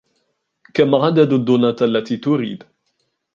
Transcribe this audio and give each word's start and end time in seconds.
كم 0.73 0.95
عدد 0.95 1.33
الدونت 1.33 1.81
التي 1.83 2.17
تريد 2.17 2.63